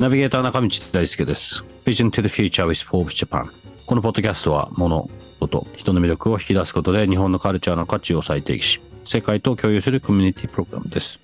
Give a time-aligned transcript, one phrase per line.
[0.00, 1.62] ナビゲーター中道大輔です。
[1.84, 3.50] Vision to the Future with Forbes Japan。
[3.84, 11.20] このポッドキャストは物、こと人の魅力を引き出すことで日本のカルチャーの価値を再定義し、世界と共有するコミュニティプログラムです。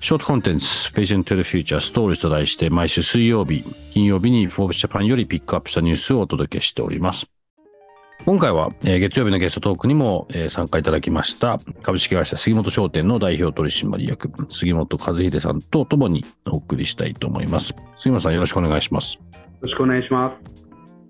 [0.00, 3.64] ショートコンテンツ Vision to the Future Stories と題して毎週水曜日、
[3.94, 7.26] 金曜日に Forbes Japan よりピックアップしたニュースをお届けしております。
[8.24, 17.74] 今回は、えー、月曜日のゲストトークにも、えー、参加いただきました株式会社杉本商店の代表取締役杉本和秀さんとともにお送りしたいと思います。
[17.98, 19.14] 杉本さんよろしくお願いします。
[19.14, 19.22] よ
[19.62, 20.58] ろしくお願いします。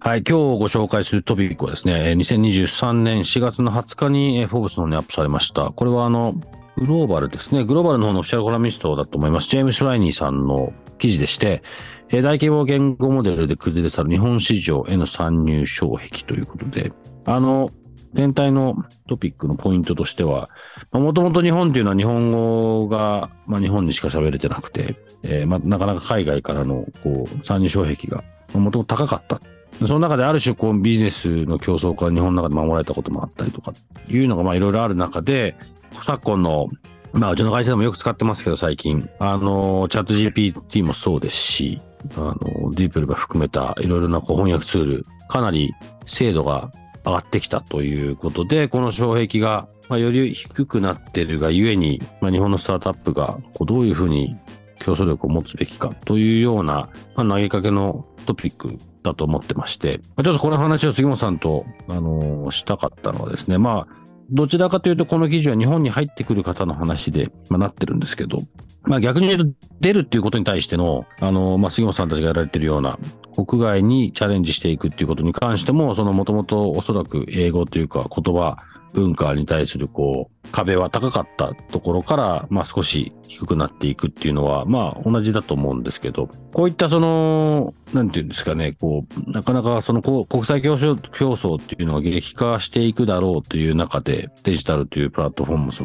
[0.00, 5.70] はい、今日ご紹介するトピックはですね、2023年4月の20日にフォーブスの方にアップされました。
[5.70, 6.34] これはあの、
[6.76, 11.62] グローバルですね、グローバルの方のオフィシャルコラミストだと思います、ジェームス・ライニーさんの記事でして、
[12.10, 16.92] 大規模言語モデルで崩れ去る日本市場への参入障壁ということで、
[17.24, 17.70] あの、
[18.12, 18.76] 全体の
[19.08, 20.48] トピックのポイントとしては、
[20.92, 29.40] もともと日本っていうのは日本語が、まあ、日本にしか喋れてなくて、えーまあ、なかなか海外からのこう参入障壁がもともと高かった。
[29.84, 33.72] その中である種こうビジネスの競争から日本の中で守られたこともあったりとか
[34.08, 35.56] いうのがまあいろいろある中で、
[36.02, 36.68] 昨今の
[37.14, 39.08] まあ、うちの会社でもよく使ってますけど、最近。
[39.20, 41.80] あの、チャット GPT もそうですし、
[42.16, 42.34] あの、
[42.72, 45.72] ディープルバ含めたいろいろな翻訳ツール、かなり
[46.06, 46.72] 精度が
[47.04, 54.36] 上がってきたということで、この障壁が、まあ、より低くなってるがゆえに、まあ、日本のスタートアップがこうどういうふうに
[54.80, 68.40] 競争力を持つべきかというような、まあ、投げかけのトピックだと思ってまして、まあ、ちょっとこの話を杉本さんと、あのー、したかったのはですね、まあ、どちらかというと、この記事は日本に入ってくる方の話で、まあ、なってるんですけど、
[68.82, 72.98] まあ逆に言うと、出るっていうことに対しての、あの、まあ杉本さんたちがやられてるような、
[73.34, 78.56] 国外にチャレンジしていくっていうことに関しても、そのもともとおそらく英語というか言葉、
[78.92, 95.84] 文化に対するこう、壁は高かったところから、まあ少し低くなっていくっていうのは、まあ同じだと思うんですけど、こういったその、なんていうんですかね、こう、なかなかその国際競争競争っていうのが激化していくだろうという中で、デジタルというプラットフォームもそ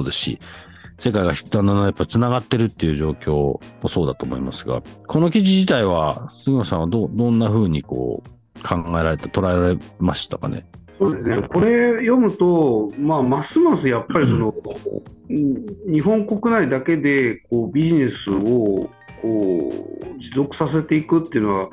[0.00, 0.38] うですし、
[0.98, 10.66] 世界がだんだんやっぱ繋がってるっていう状況もそうだと思いますが、この記事自体は、杉野さんはどどんなふうにこう考えられた、捉えられましたかね？
[10.98, 14.54] そうですね、これ読むと、まあ、ますますやっぱりその、
[15.28, 18.88] うん、日本国内だけでこうビジネスを
[19.20, 19.72] こ
[20.02, 21.68] う持続させていくっていうのは、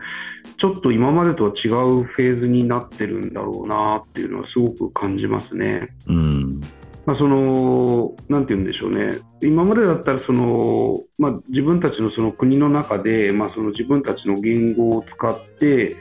[0.58, 5.90] ちょっと今までとは違うフェーズになってるんだろうなっていうのは、すごく感じますね。
[6.08, 6.62] うん。
[7.06, 15.96] まあ、そのなんて言うんでしょうね、今までだったらその、まあ、自分たちのその国の中で、まあ、その自分たちの言語を使って、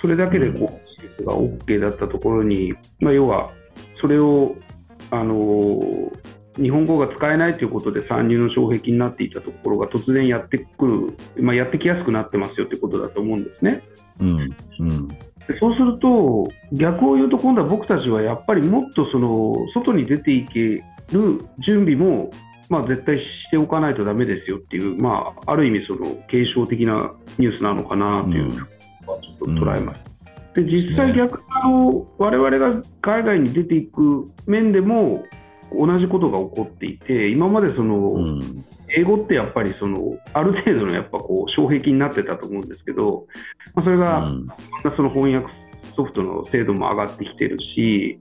[0.00, 0.83] それだけでこう、施設
[1.24, 3.52] が OK だったところに、まあ、要は
[4.00, 4.56] それを
[5.10, 6.10] あの
[6.56, 10.86] 日本語が使えないということで参入の障壁になっていたところが突然やってく
[11.36, 13.82] る、まあ、やってきやすくなってますよということだと思うんですね。
[14.20, 15.08] うんうん
[15.60, 20.82] そうすると、逆を言うと、今度は僕たちはやっぱりもっとその外に出ていける
[21.66, 22.30] 準備も、
[22.70, 30.10] まあ、絶対しておかないとだめですよっていう、まあ、ある意味、その継承的なニュースなのかなというふうにちょっと捉えました。
[30.10, 30.13] うん、
[30.54, 35.24] で実際逆にあの、我々が海外に出ていく面でも
[35.76, 38.64] 同じことが起こっていて、今までその、うん。
[38.96, 43.26] 英語ってやっぱりそのある程度のやっぱこう障壁になってたと思うんですけど、
[43.74, 44.46] まあ、それが、うん、
[44.96, 45.52] その翻訳
[45.96, 48.20] ソフトの精度も上がってきてるし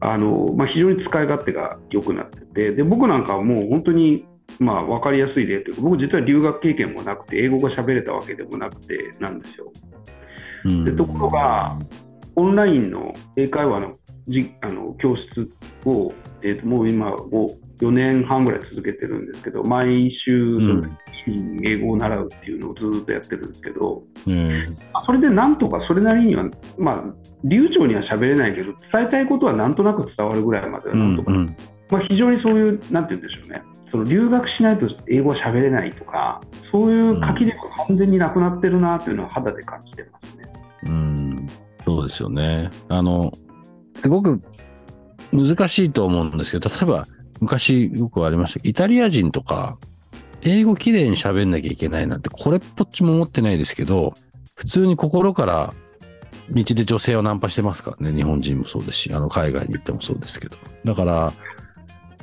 [0.00, 4.24] あの、まあ、非常に使い勝手が良くなっててで僕なんかはもう本当に
[4.58, 9.72] まあ分かりやすい例というか僕実は留学経験もなくて英語が喋れたわけでもなくてなんですよ。
[10.84, 11.78] でところが
[12.36, 13.96] オンラインの英会話の
[14.28, 15.50] じあの教室
[15.86, 16.12] を、
[16.42, 17.12] えー、ともう今
[17.80, 20.58] 4年半ぐらい続けてるんですけど毎週
[21.64, 24.76] 英語を習うっていうのをずっとやってるんですけど、うん、
[25.06, 26.44] それでなんとかそれなりには、
[26.78, 27.02] まあ、
[27.44, 31.56] 流暢には喋れないけど伝えたいことはなんとなく伝わるぐらいまではなんとか、うんうん、
[31.90, 33.62] まあ、非常にそういうなんて言うんでしょうね。
[33.90, 40.37] その留学しないと英語は喋れないとかそういう書き力が完全になくなってるなっていうのは肌で感じてます
[41.98, 43.32] そうですよねあの
[43.94, 44.40] すごく
[45.32, 47.06] 難しいと思うんですけど例えば
[47.40, 49.78] 昔よくありました、イタリア人とか、
[50.42, 54.14] 英語綺麗に喋んなきゃいけないなんて、これっぽっちも思ってないですけど、
[54.54, 55.74] 普通に心から
[56.50, 58.16] 道で女性をナンパしてますからね。
[58.16, 60.56] 日本人もそうですし、あの、海外に行ってもそうですけど。
[60.84, 61.32] だから、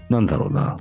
[0.09, 0.77] なんだろうな。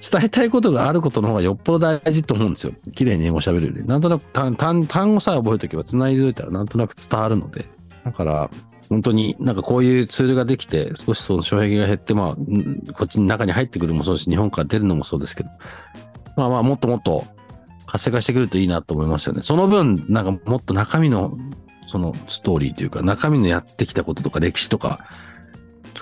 [0.00, 2.72] 伝えたいことがあることの方がよっぽど大事と思うんですよ。
[2.94, 3.84] 綺麗に英語喋るより。
[3.84, 4.54] なんとなく単
[5.14, 7.66] 語さえ覚えておけば繋いでおいたらなんとなく伝わるので。
[8.04, 8.50] だから、
[8.88, 15.50] 本当になんかこういうツールができて、少しその障壁が減って、まあ、こっちの中に入ってくるもそうですし、日本から出るのもそうですけど、
[16.36, 17.24] まあまあ、もっともっと
[17.86, 19.42] 活性化してくるといいなと思いますよね。
[19.42, 21.36] その分、なんかもっと中身の、
[21.86, 25.04] そのストーリーというか、中身のやってきたこととか歴史とか、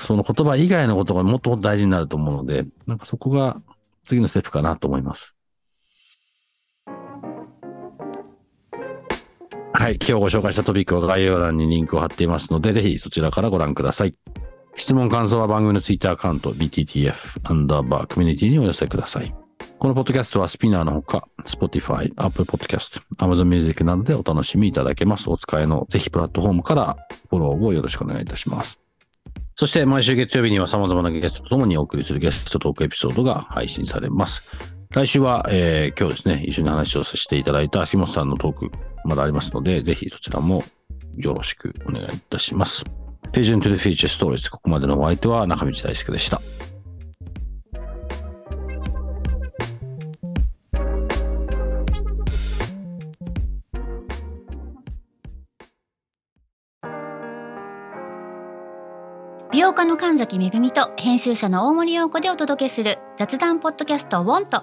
[0.06, 3.60] その言葉以外のことがもっともっと大事になると思うので、なんかそこが
[4.04, 5.37] 次のステップかなと思います。
[9.88, 9.96] はい。
[9.96, 14.14] 今日ご紹介したトピックは概要欄にリンクを貼っていますので、ぜひそちらからご覧ください。
[14.74, 19.34] 質問、感想は番組のツイッターアカウント、BTTF アンダーバーコミュニティにお寄せください。
[19.78, 25.30] このポッドキャストはスピナーのほか、Spotify、Apple Podcast、Amazon Music などでお楽しみいただけます。
[25.30, 26.98] お使いのぜひプラットフォームから
[27.30, 28.82] フォローをよろしくお願いいたします。
[29.56, 34.77] そして毎週月曜日には様々なゲストと共にお送りするゲストトークエピソードが配信されます。
[34.90, 38.70] 来週は、えー今日ですね、一緒に話をさせていただいた秋元さんのトーク、
[39.04, 40.64] まだありますので、ぜひそちらも
[41.18, 42.84] よろしくお願いいたします。
[43.32, 46.40] Vision to the Future Stories ここまでのお相手は中道大輔でした。
[59.52, 64.62] 美容家の神崎めぐみと編集者の大森洋子でお届けする雑談ポッドキャスト「ウォンと